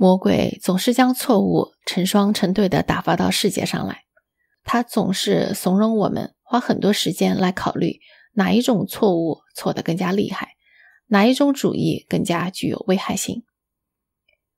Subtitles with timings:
[0.00, 4.04] 魔鬼总是将错误成双成对的打发到世界上来，
[4.62, 7.98] 他总是怂恿我们花很多时间来考虑
[8.34, 10.50] 哪一种错误错得更加厉害，
[11.08, 13.42] 哪一种主义更加具有危害性。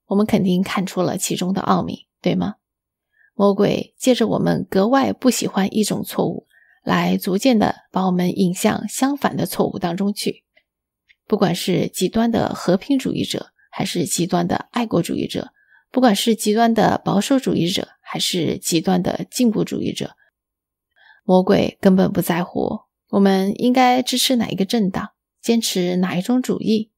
[0.08, 2.56] 我们肯定看出了其中的奥秘，对吗？
[3.32, 6.46] 魔鬼借着我们格外不喜欢一种错误，
[6.84, 10.44] 来逐渐的把我们引向相反的错误当中去。
[11.26, 15.52] 不管是极端的和平主义者，还是极端的爱国主义者；
[15.90, 20.16] 不管是极端的保守主义者，还是极端的进步主义者，
[21.24, 26.90] 魔鬼根本不在乎我们应该支持哪一个政党，坚持哪一种主义。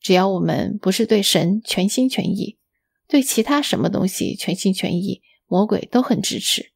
[0.00, 2.58] 只要我们不是对神全心全意，
[3.06, 5.22] 对其他什么东西全心全意。
[5.46, 6.72] 魔鬼都很支持，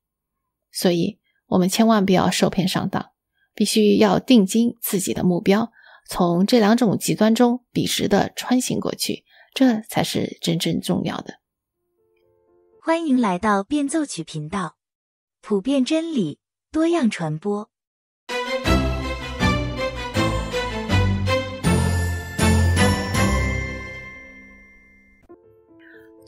[0.71, 3.13] 所以我们千万不要受骗上当，
[3.55, 5.73] 必须要定睛自己的目标，
[6.09, 9.25] 从这两种极端中笔直的穿行过去，
[9.55, 11.35] 这才是真正重要的。
[12.81, 14.77] 欢迎来到变奏曲频道，
[15.41, 16.39] 普遍真理，
[16.71, 17.69] 多样传播。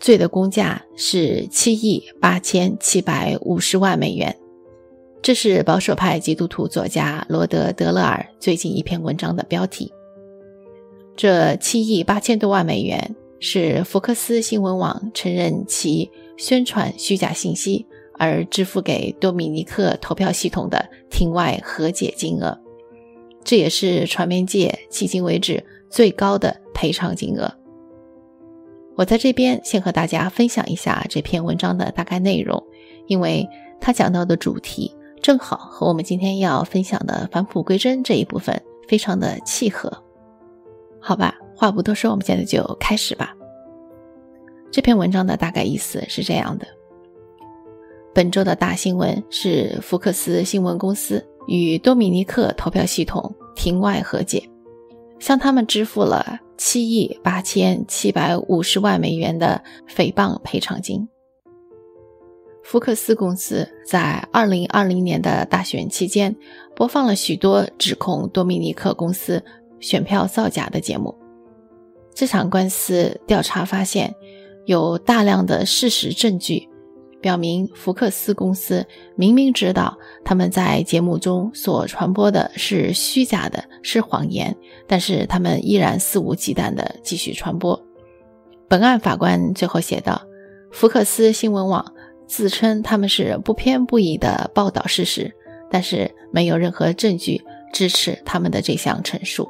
[0.00, 4.38] 罪的公价是七亿八千七百五十万美元，
[5.20, 9.92] 这是保守派基督徒作家罗德·德勒尔最近一篇文章的标题。
[11.16, 17.84] 这七亿八千多万美元是福克斯新闻网承认其宣传虚假信息
[18.16, 22.58] 而支付给多米尼克投票系统的庭外和解金额，
[23.44, 27.52] 这也是传媒界迄今为止最高的赔偿金额。
[28.96, 32.62] 我在这边先和大家分享一下这篇文章的大概内容，
[33.06, 33.46] 因为
[33.80, 34.92] 它讲到的主题
[35.28, 39.92] 正好和我们今天要分享的返璞归真这一部分非常的契合。
[40.98, 43.36] 好吧，话不多说，我们现在就开始吧。
[44.70, 46.66] 这篇文章的大概意思是这样的：
[48.14, 54.42] 本周的大新闻是福克斯新闻公司与多米尼克投票系统庭外和解，
[55.18, 56.40] 向他们支付了。
[56.56, 59.62] 七亿八千七百五十万美元的
[59.94, 61.06] 诽谤赔偿金。
[62.70, 66.36] 福克斯公司在二零二零年的大选期间
[66.76, 69.42] 播放了许多指控多米尼克公司
[69.80, 71.16] 选票造假的节目。
[72.14, 74.14] 这场官司调查发现，
[74.66, 76.68] 有大量的事实证据。
[77.22, 78.86] 表明福克斯公司
[79.16, 84.54] 明明知道他们在节目中所传播的是虚假的，是谎言，
[84.86, 87.82] 但是他们依然肆无忌惮地继续传播。
[88.68, 90.20] 本案法官最后写道
[90.70, 91.94] ：“福克斯新闻网
[92.28, 95.34] 自称他们是不偏不倚的报道事实，
[95.68, 99.48] 但是没有任何证据支持他们的这项陈述。”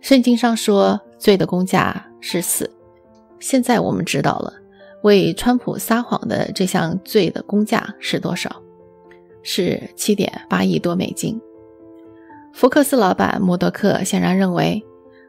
[0.00, 2.68] 圣经上说：“罪的公价是死。”
[3.38, 4.54] 现在我们知道了。
[5.02, 8.62] 为川普撒谎的这项罪的公价是多少？
[9.42, 11.40] 是七点八亿多美金。
[12.52, 14.80] 福克斯老板默多克显然认为，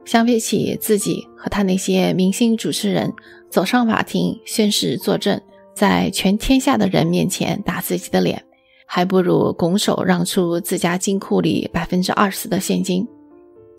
[0.06, 3.12] 相比起自己和他那些明星主持人
[3.50, 5.42] 走上法庭宣誓作证，
[5.74, 8.44] 在全天下的人面前打自己的脸，
[8.86, 13.08] 还不如拱手让出自家金库里百分之二十的现金，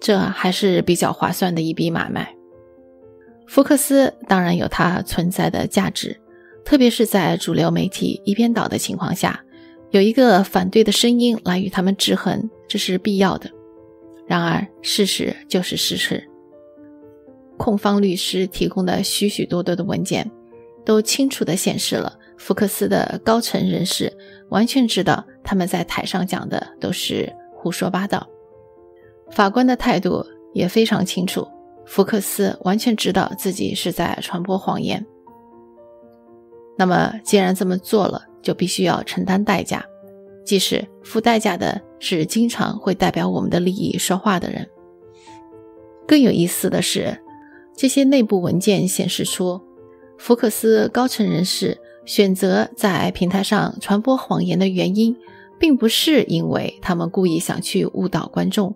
[0.00, 2.34] 这还是比较划算的一笔买卖。
[3.46, 6.18] 福克斯当然有它存在的价值，
[6.64, 9.44] 特别是在主流媒体一边倒的情况下，
[9.90, 13.50] 有一个反对的声音来与他们制衡，这是必要的。
[14.26, 16.26] 然而，事实就是事实。
[17.56, 20.28] 控方律师提供的许许多多的文件，
[20.84, 24.12] 都清楚地显示了福克斯的高层人士
[24.50, 28.26] 完全知道他们在台上讲的都是胡说八道。
[29.30, 31.46] 法官的态度也非常清楚。
[31.86, 35.04] 福克斯完全知道自己是在传播谎言。
[36.78, 39.84] 那么，既然这么做了，就必须要承担代价，
[40.44, 44.68] 即使付代价的是经常会代表我们的利益说话的人。
[46.06, 47.18] 更有意思的是，
[47.76, 49.60] 这些内部文件显示出，
[50.18, 55.16] 福克斯高层人士选择在平台上传播谎言的原因，
[55.58, 58.74] 并不是因为他们故意想去误导观众。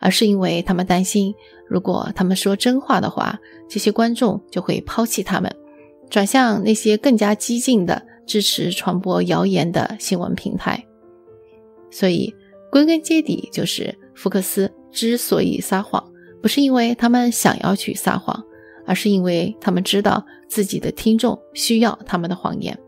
[0.00, 1.34] 而是因为他们担心，
[1.66, 3.40] 如果他们说真话的话，
[3.70, 5.50] 这些观众就会抛弃他们，
[6.10, 10.84] 转向那些更加激进的支持传播谣言的新闻平台。
[11.90, 12.34] 所以，
[12.70, 16.04] 归根结底，就是福克斯之所以撒谎，
[16.42, 18.44] 不是因为他们想要去撒谎，
[18.86, 22.78] 而是因为他们知道自己的听众需要他们的谎言。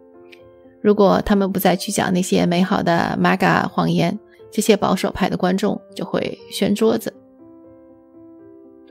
[0.81, 4.19] 如果他们不再去讲那些美好的 MAGA 谎言，
[4.52, 7.12] 这些保守派的观众就会掀桌子，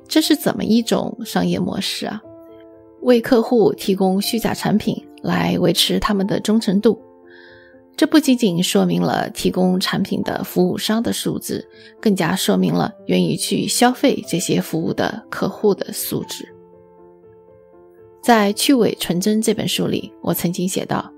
[0.08, 2.22] 这是怎么一种商业模式啊？
[3.02, 7.02] 为客户提供虚假产品来维持他们的忠诚度。
[7.96, 11.66] 这不仅仅说明了提供产品的服务商的素质，
[12.02, 16.55] 更加说明了愿意去消费这些服务的客户的素质。
[18.26, 21.14] 在《去伪纯真》这本书里，我曾经写道。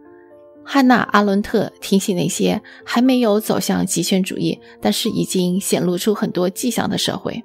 [0.61, 7.41] 汉娜·阿伦特提醒那些还没有走向极权主义，但是已经显露出很多迹象的社会。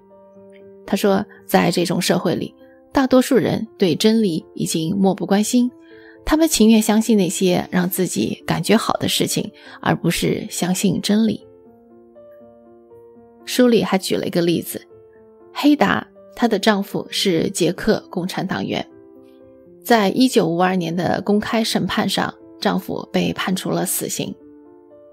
[0.84, 2.52] 他说，在这种社会里，
[2.92, 5.70] 大多数人对真理已经漠不关心，
[6.24, 9.48] 他们情愿相信那些让自己感觉好的事情，
[9.80, 11.46] 而不是相信真理。
[13.44, 14.84] 书里还举了一个例子：
[15.54, 16.04] 黑达，
[16.34, 18.84] 她的丈夫是捷克共产党员，
[19.82, 22.34] 在一九五二年的公开审判上。
[22.62, 24.32] 丈夫被判处了死刑。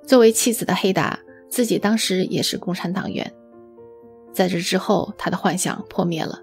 [0.05, 1.19] 作为妻子的黑达，
[1.49, 3.33] 自己当时也是共产党员。
[4.31, 6.39] 在这之后，她的幻想破灭了。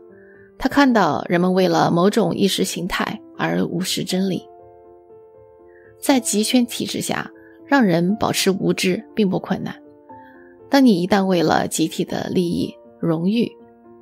[0.59, 4.43] 她看到人们为了某种意识形态而无视真理。
[6.01, 7.31] 在极权体制下，
[7.65, 9.81] 让人保持无知并不困难。
[10.69, 13.49] 当你一旦为了集体的利益、荣誉，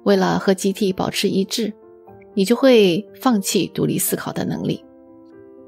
[0.04, 1.70] 为了和集体保持一致，
[2.34, 4.84] 你就会放弃独立思考的能力。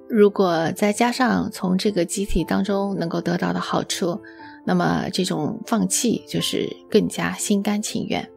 [0.09, 4.21] 如果再加上从这个集体当中能够得到的好处，
[4.65, 8.29] 那么这种放弃就是更加心甘情愿。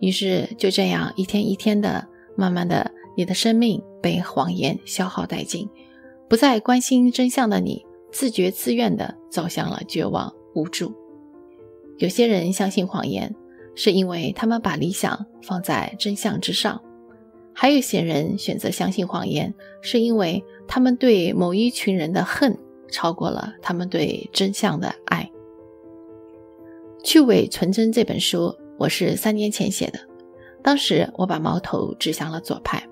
[0.00, 2.06] 于是就这样一天一天的，
[2.36, 5.68] 慢慢的，你的生命被谎言消耗殆尽，
[6.28, 10.92] 不再关心真相的你，自觉自愿的走向了绝望无助。
[11.98, 13.34] 有些人相信谎言，
[13.74, 16.80] 是因为他们把理想放在真相之上。
[17.52, 22.56] 还有些人选择相信谎言，是因为他们对某一群人的恨
[22.90, 25.30] 超过了他们对真相的爱。
[27.04, 29.98] 《去伪存真》这本书我是三年前写的，
[30.62, 32.82] 当时我把矛头指向了左派。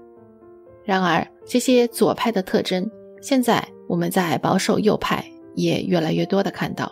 [0.85, 2.91] 然而，这些左派的特征，
[3.21, 5.25] 现在我们在保守右派
[5.55, 6.91] 也越来越多的看到。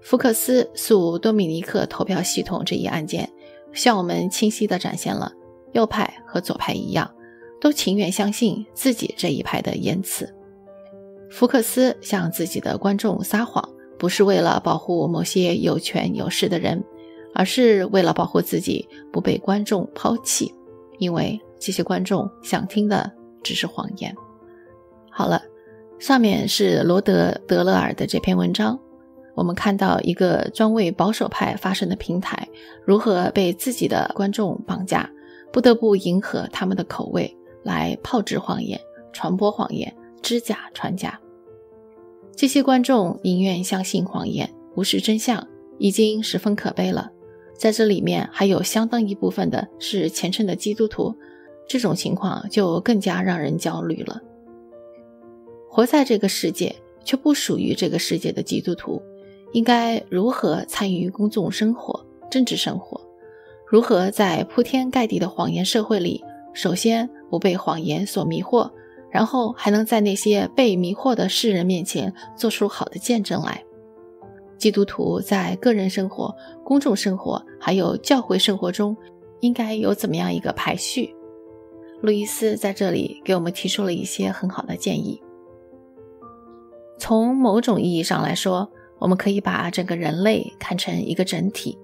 [0.00, 3.28] 福克斯诉多米尼克投票系统这一案件，
[3.72, 5.32] 向我们清晰地展现了。
[5.72, 7.10] 右派和左派一样，
[7.60, 10.32] 都情愿相信自己这一派的言辞。
[11.30, 13.68] 福克斯向自己的观众撒谎，
[13.98, 16.82] 不是为了保护某些有权有势的人，
[17.34, 20.54] 而是为了保护自己不被观众抛弃，
[20.98, 23.12] 因为这些观众想听的
[23.42, 24.14] 只是谎言。
[25.10, 25.42] 好了，
[25.98, 28.78] 上面是罗德·德勒尔的这篇文章，
[29.34, 32.48] 我们看到一个专为保守派发声的平台
[32.86, 35.10] 如何被自己的观众绑架。
[35.52, 38.80] 不得不迎合他们的口味来炮制谎言、
[39.12, 41.20] 传播谎言、知假传假。
[42.36, 45.48] 这些观众宁愿相信谎言、无视真相，
[45.78, 47.10] 已经十分可悲了。
[47.54, 51.12] 在这里面还有相当一部分的是虔诚的基督徒，
[51.66, 54.20] 这种情况就更加让人焦虑了。
[55.68, 59.02] 活在这个世界却不属于这个世界的基督徒，
[59.52, 63.00] 应该如何参与公众生活、政治生活？
[63.70, 66.24] 如何在铺天盖地的谎言社会里，
[66.54, 68.70] 首先不被谎言所迷惑，
[69.10, 73.62] 然后还能在那些被迷惑的世人面前做出好的见证来？
[74.56, 76.34] 基督徒在个人生活、
[76.64, 78.96] 公众生活还有教会生活中，
[79.40, 81.14] 应该有怎么样一个排序？
[82.00, 85.20] 路易斯在这里给我们提出了一些很好的建议。
[86.98, 91.78] 从某种意义上来说，我们可以把整个人类看成一个整体。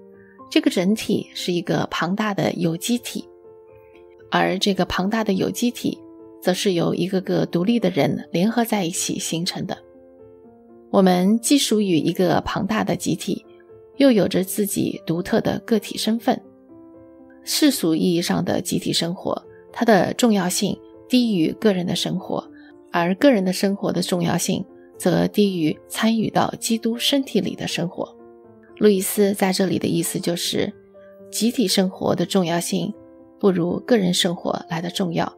[0.55, 3.27] 这个整体是一个庞大的有机体，
[4.31, 5.99] 而这个庞大的有机体，
[6.41, 9.77] 则是由一个个独立的人联合在一起形成的。
[10.91, 13.45] 我们既属于一个庞大的集体，
[13.97, 16.41] 又有着自己独特的个体身份。
[17.43, 22.49] 世俗意义上的集体生活，它的重要性低于个人的生活，
[22.93, 24.63] 而个人的生活的重要性
[24.97, 28.15] 则低于参与到基督身体里的生活。
[28.77, 30.73] 路易斯在这里的意思就是，
[31.31, 32.93] 集体生活的重要性
[33.39, 35.31] 不如个人生活来的重要，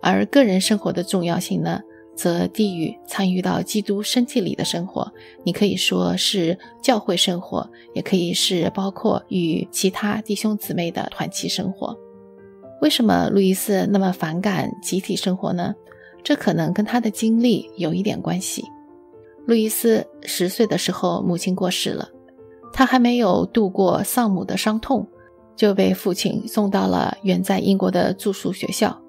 [0.00, 1.80] 而个人生活的重要性呢，
[2.16, 5.12] 则低于参与到基督身体里的生活。
[5.44, 11.96] 你可以说是教会生活，也可以是包括与其他弟兄姊妹的团契生活。
[12.80, 15.74] 为什么路易斯那么反感集体生活呢？
[16.22, 18.64] 这可能跟他的经历有一点关系。
[19.46, 22.08] 路易斯十岁的时候，母亲过世了。
[22.74, 25.06] 他还没有度过丧母的伤痛，
[25.54, 29.00] 就被父亲送到了远在英国的住宿学校。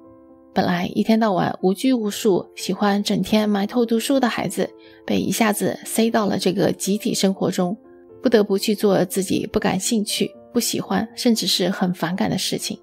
[0.53, 4.69] 本来一天到晚无拘无束、喜欢整天埋头读书的孩子，
[5.03, 7.75] 被一下子塞到了这个集体生活中，
[8.21, 12.79] 不得不去做自己不感兴趣、不喜欢，甚至是很反感的事情。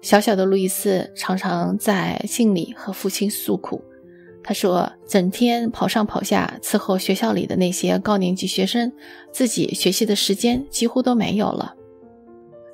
[0.00, 3.84] 小小的路易斯常常在信里和父亲诉苦。
[4.48, 8.90] 他说：“整天跑上跑下伺候学校里的那些高年级学生，
[9.30, 11.74] 自己学习的时间几乎都没有了。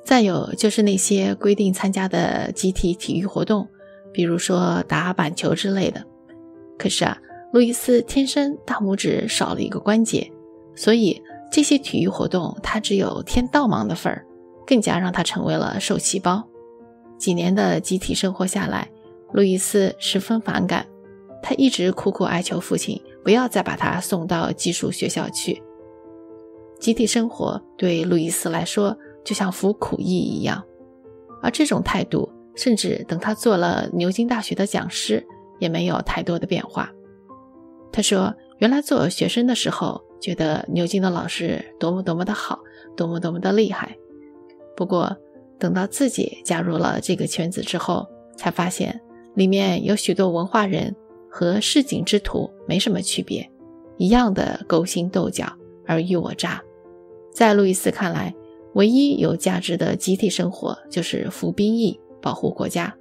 [0.05, 3.67] 再有就是那些规定参加的集体体育活动，
[4.13, 6.01] 比如说打板球之类的。
[6.77, 7.17] 可是啊，
[7.51, 10.31] 路易斯天生大拇指少了一个关节，
[10.77, 14.25] 所以这些体育活动他只有添倒忙的份儿，
[14.65, 16.41] 更加让他成为了受气包。
[17.17, 18.89] 几年的集体生活下来，
[19.33, 20.85] 路易斯十分反感。”
[21.47, 25.61] 他一直苦苦哀求父亲不要再把他送到寄宿学校去。
[26.79, 30.63] 集体生活对路易斯来说就像服苦役一样，
[31.43, 35.23] 而这种态度，甚至等他做了牛津大学的讲师，
[35.59, 36.91] 也没有太多的变化。
[37.91, 42.59] 他说：“原来做学生的时候，觉得牛津的老师多么多么的好，
[42.97, 43.95] 多么多么的厉害。
[44.75, 45.15] 不过，
[45.59, 48.99] 等到自己加入了这个圈子之后，才发现
[49.35, 50.95] 里面有许多文化人。”
[51.37, 53.51] 和市井之徒没什么区别，
[53.97, 55.45] 一样的勾心斗角、
[55.85, 56.63] 尔虞我诈。
[57.29, 58.33] 在路易斯看来，
[58.75, 62.95] 唯一有价值的集体生活就是服兵役、保护国家。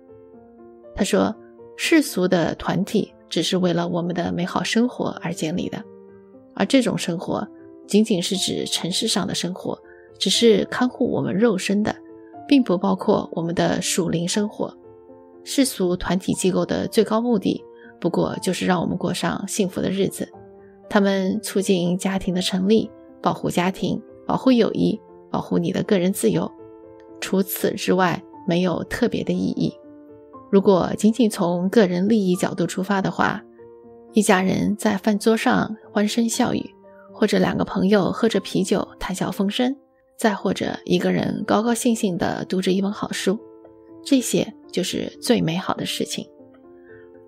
[0.97, 1.33] 他说
[1.79, 5.81] ：“世俗的团体只是为了我们的美好生活而建立的，
[6.57, 7.47] 而这种生活
[7.87, 9.81] 仅仅是指城市上的生活，
[10.19, 11.95] 只是看护我们肉身的，
[12.49, 14.77] 并不包括我们的属灵生活。
[15.45, 17.64] 世俗团体机构的最高目的。”
[18.05, 20.31] 不过就是让我们过上幸福的日子，
[20.91, 22.91] 他们促进家庭的成立，
[23.23, 26.53] 保护家庭，保护友谊，保护你的个人自由。
[27.19, 29.73] 除此之外，没有特别的意义。
[30.53, 33.43] 如果仅仅从个人利益角度出发的话，
[34.13, 36.75] 一家人在饭桌上欢声笑语，
[37.11, 39.75] 或者两个朋友喝着啤酒谈笑风生，
[40.19, 43.39] 再或者一个人高高兴兴地读着一本好书，
[44.05, 46.29] 这些就是最美好的事情。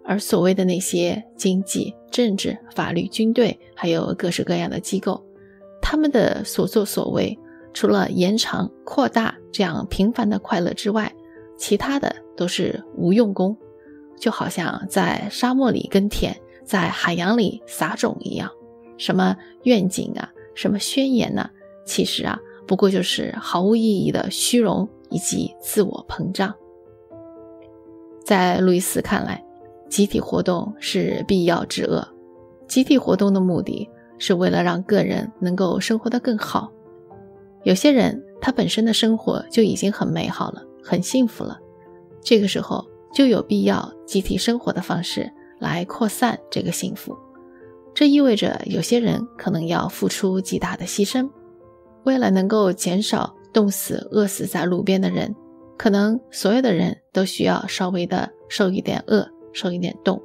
[0.06, 5.20] 而所谓的那些经济、政治、法律、军队，还有各式各样的机构，
[5.82, 7.36] 他们的所作所为，
[7.75, 11.12] 除了延长、扩大这样平凡的快乐之外，
[11.58, 13.56] 其他的都是无用功，
[14.16, 18.48] 就好像在沙漠里耕田，在海洋里撒种一样。
[18.98, 21.50] 什么愿景啊，什么宣言呢？
[21.84, 26.54] 其实啊，不过就是毫无意义的虚荣以及自我膨胀。
[28.25, 29.46] 在路易斯看来。
[29.88, 32.07] 集体活动是必要之恶。
[32.69, 33.88] 集体活动的目的
[34.19, 36.73] 是为了让个人能够生活得更好。
[37.62, 41.59] 有些人他本身的生活就已经很美好了，很幸福了，
[42.21, 47.16] 这个时候就有必要集体生活的方式来扩散这个幸福。
[47.95, 51.31] 这意味着有些人可能要付出极大的牺牲，
[52.05, 55.35] 为了能够减少冻死、饿死在路边的人，
[55.78, 59.26] 可能所有的人都需要稍微的受一点饿。
[59.56, 60.20] 受一点冻，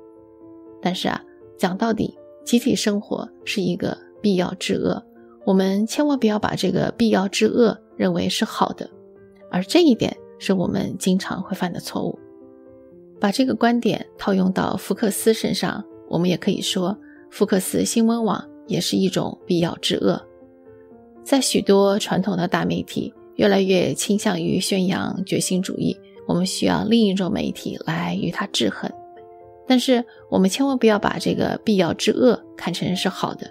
[0.81, 1.23] 但是啊，
[1.57, 5.01] 讲到底，集体生活是一个必要之恶，
[5.45, 8.89] 我们千万不要把这个必要之恶认为是好的，
[9.49, 12.19] 而这一点是我们经常会犯的错误。
[13.21, 16.97] 把这个观点套用到福克斯身上，我们也可以说，
[17.29, 20.21] 福克斯新闻网也是一种必要之恶。
[21.23, 25.95] 在许多传统的大媒体越来越倾向于宣扬觉醒主义，
[26.27, 28.91] 我们需要另一种媒体来与它制衡。
[29.71, 33.49] 但是我们千万不要把这个必要之恶看成是好的。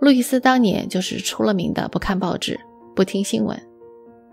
[0.00, 2.58] 路易斯当年就是出了名的不看报纸、
[2.94, 3.54] 不听新闻，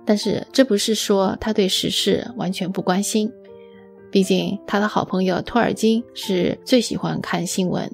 [0.05, 3.29] 但是这不是说他对时事完全不关心。
[4.09, 7.91] 毕竟他的好朋友托尔金是最喜欢看新闻，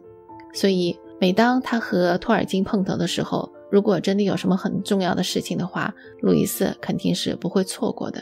[0.53, 8.21] 所以每当他和托尔金碰头的时候，如果真的有什么很重要的事情的话，路易斯肯定是不会错过的。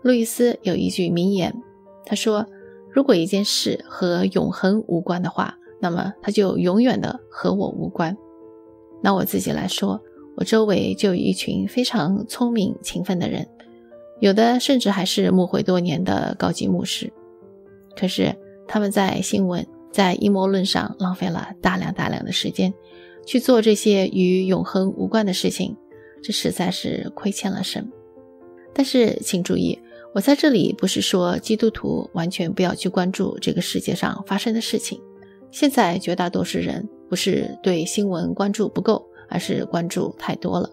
[0.00, 1.54] 路易斯有一句名言，
[2.06, 2.46] 他说。
[2.96, 8.16] 如果一件事和永恒无关的话，那么它就永远的和我无关。
[9.02, 10.00] 拿我自己来说，
[10.34, 13.46] 我周围就有一群非常聪明勤奋的人，
[14.18, 17.12] 有的甚至还是牧会多年的高级牧师。
[17.94, 18.34] 可是
[18.66, 22.72] 他们在新闻、在阴谋论上浪费了大量大量的时间，
[23.26, 25.76] 去做这些与永恒无关的事情，
[26.22, 27.92] 这实在是亏欠了神。
[28.72, 29.78] 但是请注意。
[30.16, 34.98] 我在这里不是说基督徒完全不要去关注这个世界上发生的事情。
[35.50, 40.70] 现在绝大多数人不是对新闻关注不够，而是关注太多了。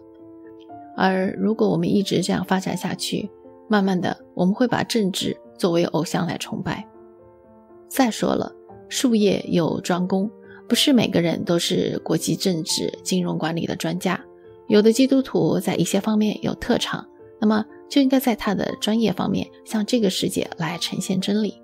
[0.96, 3.28] 而如果我们一直这样发展下去，
[3.68, 6.88] 慢慢的我们会把政治作为偶像来崇拜。
[7.86, 8.50] 再说了，
[8.88, 10.30] 术业有专攻，
[10.66, 14.18] 不是每个人都是国际政治、金融管理的专家。
[14.68, 17.06] 有的基督徒在一些方面有特长。
[17.38, 21.60] 那么就应该在他的专业方面向这个世界来呈现真理。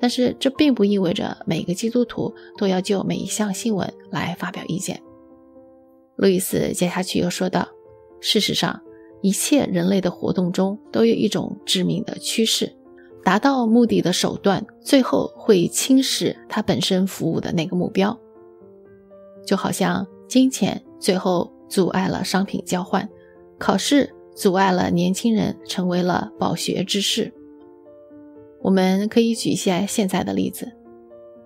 [0.00, 5.00] 但是这并不意味着每个基督徒都要就每一项新闻来发表意见。
[6.16, 7.68] 路易斯接下去又说道
[8.20, 8.80] ：“事实上，
[9.20, 12.74] 一切人类的活动中都有一种致命的趋势，
[13.22, 18.18] 达到目的的手段最后会侵蚀它本身服务的那个目标。
[19.46, 23.06] 就好像金钱最后阻碍了商品交换，
[23.58, 27.30] 考试阻碍了年轻人成为了饱学之士。”
[28.62, 30.72] 我们可以举一些现在的例子，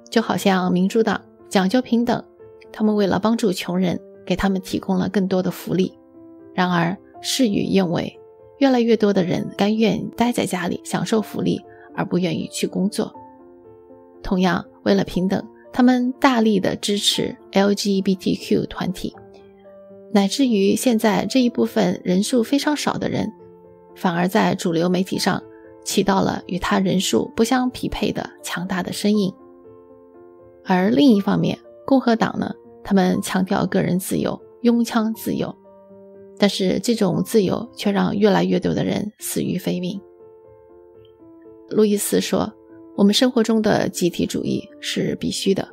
[0.08, 2.24] 就好像民主党讲究平等，
[2.70, 5.92] 他们为了帮助穷人，给他们提供了更多的福利。
[6.54, 8.16] 然而事与愿违，
[8.58, 11.60] 越来越多的人甘愿待在家里享受福利，
[11.96, 13.12] 而不愿意去工作。
[14.22, 19.12] 同样，为了平等，他们大力的支持 LGBTQ 团体，
[20.14, 23.30] 乃至于现在这一部分人数非常少的人，
[23.96, 25.42] 反而在主流媒体上。
[25.84, 29.30] 起到了与他人数不相匹配的强大的身影，
[30.64, 35.54] 而另一方面，共和党呢，他们强调个人自由、拥枪自由，
[36.38, 40.00] 但是这种自由却让越来越多的人死于非命。
[41.68, 42.50] 路易斯说
[42.96, 45.68] ：“我们生活中的集体主义是必须的，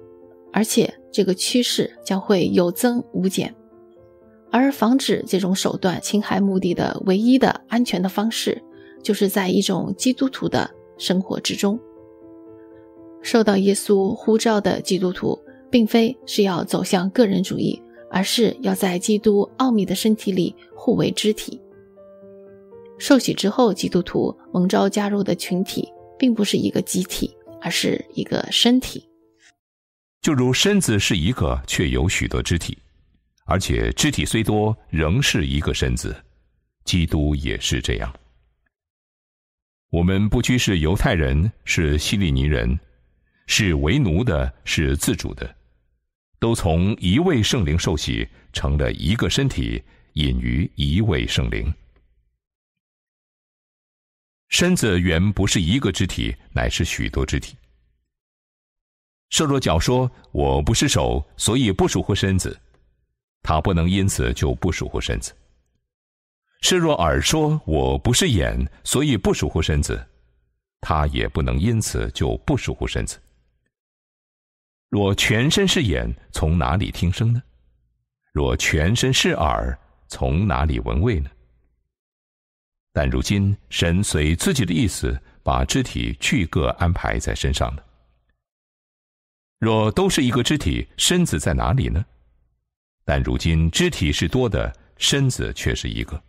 [0.51, 3.55] 而且这个趋势将会有增无减，
[4.51, 8.61] 而防止这种手段侵害目的的唯一的安全的方式。”
[9.03, 11.79] 就是在一种基督徒的生活之中，
[13.23, 15.39] 受到耶稣呼召的基督徒，
[15.71, 17.81] 并非是要走向个人主义，
[18.11, 21.59] 而是要在基督奥秘的身体里互为肢体。
[22.99, 29.09] 受洗之后，基督徒蒙召加入的群体，并不是一个集体，而是一个身体。
[30.21, 32.77] 就如身子是一个，却有许多肢体，
[33.51, 36.15] 而且肢体虽多，仍是一个身子。
[36.85, 38.09] 基督也是这样。
[39.89, 42.79] 我们不拘是犹太人，是希利尼人，
[43.47, 45.53] 是为奴的，是自主的，
[46.39, 51.73] 都从一位圣灵受洗，成了一个身体，隐于一位圣灵。
[54.47, 57.57] 身子原不是一个肢体，乃是许多肢体。
[59.29, 62.57] 设若脚说：“我不是手，所以不属乎身子。”
[63.43, 65.33] 他不能因此就不属乎身子。
[66.61, 70.07] 是若耳说我不是眼，所以不属乎身子，
[70.79, 73.19] 他也不能因此就不属乎身子。
[74.89, 77.41] 若全身是眼，从哪里听声呢？
[78.31, 79.77] 若全身是耳，
[80.07, 81.29] 从哪里闻味呢？
[82.93, 87.85] 但如今神随自己的意思，把肢体俱各安排在身上了。
[89.59, 92.05] 若都是一个肢体，身子在哪里呢？
[93.03, 96.21] 但如今肢体是多的，身子却是一个。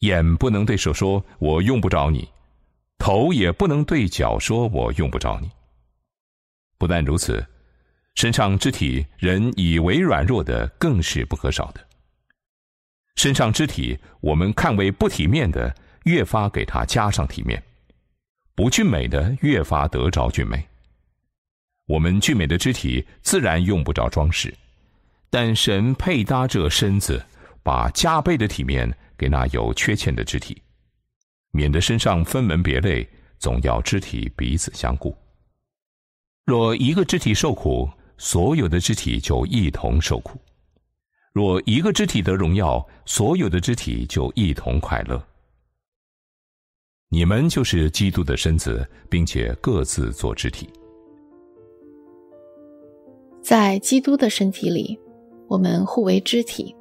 [0.00, 2.28] 眼不能对手说“我用不着你”，
[2.98, 5.50] 头也不能对脚说“我用不着你”。
[6.78, 7.46] 不但如此，
[8.14, 11.86] 身上肢体人以为软弱的，更是不可少的。
[13.16, 17.60] 身上肢体我们看为不体面的，越发给他加上体面；
[18.54, 20.66] 不俊美的，越发得着俊美。
[21.86, 24.54] 我们俊美的肢体自然用不着装饰，
[25.30, 27.24] 但神配搭这身子，
[27.62, 28.92] 把加倍的体面。
[29.20, 30.62] 给那有缺陷的肢体，
[31.50, 33.06] 免得身上分门别类，
[33.38, 35.14] 总要肢体彼此相顾。
[36.46, 40.38] 若一个肢体受苦，所有的肢体就一同受苦；
[41.34, 45.22] 若一个肢体得荣耀，所有的肢体就一同快乐。
[47.10, 50.66] 你们就是基督的身子，并且各自做肢体。
[53.42, 54.98] 在基督的身体里，
[55.50, 56.76] 我们互为肢体。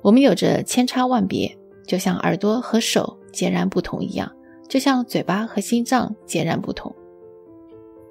[0.00, 4.30] 我们有着千差万别，就像耳朵和手截然不同一样，
[4.68, 6.94] 就像嘴巴和心脏截然不同。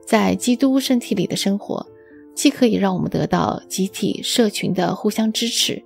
[0.06, 1.88] 在基督身体里的生活，
[2.36, 5.82] 既可以让我们得到集体社群的互相支持，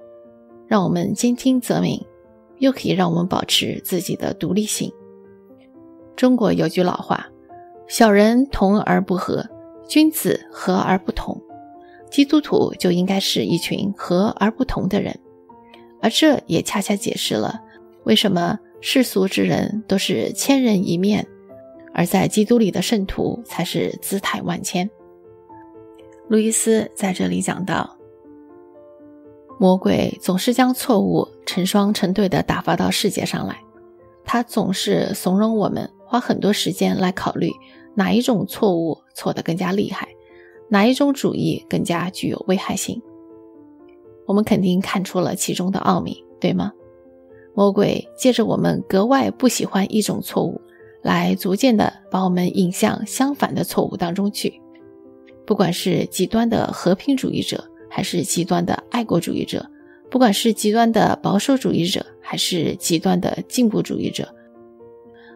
[0.66, 2.04] 让我们兼听则明，
[2.58, 4.92] 又可以让我们保持自己的独立性。
[6.16, 7.28] 中国有句老话
[7.88, 9.48] ：“小人同而不和，
[9.88, 11.40] 君子和而不同。”
[12.14, 15.20] 基督徒就应该是一群和而不同的人。
[16.00, 17.60] 而这也恰恰解释了
[18.04, 21.26] 为什么世俗之人都是千人一面，
[21.92, 24.88] 而在基督里的圣徒才是姿态万千。
[26.28, 27.98] 路易斯在这里讲到，
[29.60, 33.60] 魔鬼总是将错误成双成对的打发到世界上来，
[34.24, 37.50] 他总是怂恿我们花很多时间来考虑
[37.96, 40.08] 哪一种错误错得更加厉害，
[40.74, 43.00] 哪一种主义更加具有危害性。
[44.26, 46.74] 我们肯定看出了其中的奥秘，对吗？
[47.54, 50.60] 魔鬼借着我们格外不喜欢一种错误，
[51.04, 54.60] 来逐渐的把我们引向相反的错误当中去。
[55.46, 59.60] 不管是极端的和平主义者，还是极端的爱国主义者；
[60.10, 64.28] 不管是极端的保守主义者，还是极端的进步主义者，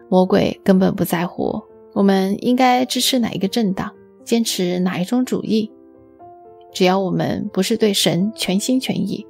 [0.08, 3.92] 魔鬼根本不在乎我们应该支持哪一个政党，
[4.28, 5.72] 坚持哪一种主义。
[6.74, 9.26] 只要我们不是对神全心全意，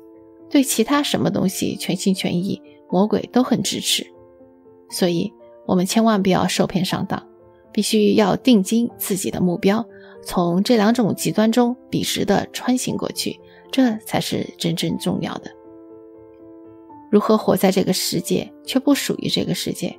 [0.50, 4.04] 对其他什么东西全心全意，魔鬼都很支持。
[4.90, 5.32] 所以，
[5.66, 7.24] 我们千万不要受骗上当，
[7.70, 9.86] 必须要定睛自己的目标，
[10.24, 13.38] 从这两种极端中笔直的穿行过去，
[13.70, 15.52] 这才是真正重要的。
[17.08, 19.96] 如何活在这个世界，却不属于这个世界？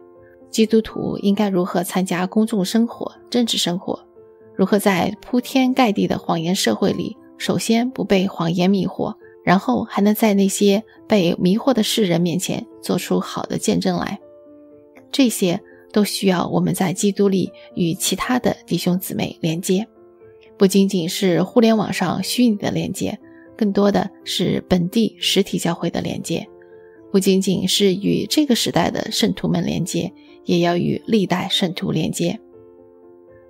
[0.51, 3.97] 基督徒应该如何参加公众生活、政治生活？
[4.59, 7.15] 如何在铺天盖地的谎言社会里？
[7.37, 14.19] 首先不被谎言迷惑，然后还能在那些被迷惑的世人面前做出好的见证来。
[15.13, 15.61] 这些
[15.93, 19.87] 都需要我们在基督里与其他的弟兄姊妹连接，
[20.57, 23.17] 不仅仅是互联网上虚拟的连接，
[23.55, 26.41] 更多的是本地实体教会的连接；
[27.13, 30.11] 不仅仅是与这个时代的圣徒们连接，
[30.43, 32.37] 也要与历代圣徒连接。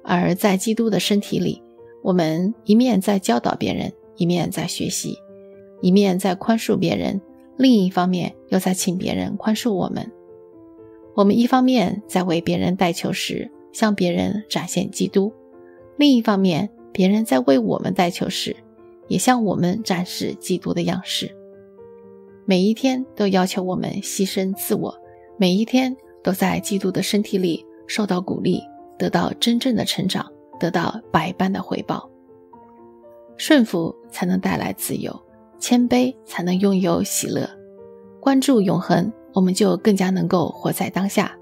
[0.10, 1.62] 而在基督的身体里。
[2.02, 5.15] 我们一面在教导别人，一面在学习，
[5.82, 7.22] 一面在宽恕别人，
[7.58, 10.12] 另一方面又在请别人宽恕我们。
[11.15, 15.32] 我们一方面在为别人代求时向别人展现基督，
[15.98, 18.56] 另一方面别人在为我们代求时
[19.10, 21.36] 也向我们展示基督的样式。
[22.45, 24.98] 每一天都要求我们牺牲自我，
[25.38, 28.62] 每一天都在基督的身体里受到鼓励，
[28.99, 30.31] 得到真正的成长。
[30.59, 32.09] 得到百般的回报，
[33.38, 35.17] 顺服才能带来自由，
[35.57, 37.49] 谦卑才能拥有喜乐，
[38.19, 41.33] 关注永恒，我们就更加能够活在当下，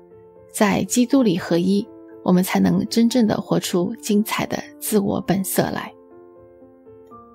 [0.54, 1.84] 在基督里合一，
[2.24, 5.92] 我们才能真正的活出精彩的自我本色来。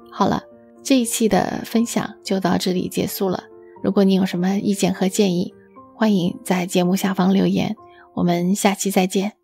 [0.08, 0.44] 好了，
[0.84, 3.42] 这一期的分享就到这里结束了。
[3.82, 5.52] 如果你有什么意见和建议，
[5.96, 7.74] 欢迎在节目下方留言。
[8.14, 9.41] 我们下期再见。